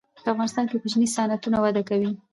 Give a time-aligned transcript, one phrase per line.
[0.23, 2.11] په افغانستان کې کوچني صنعتونه وده کوي.